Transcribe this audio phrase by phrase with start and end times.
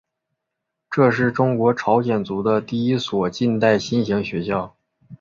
[0.89, 4.75] 这是中国朝鲜族的第一所近代新型学校。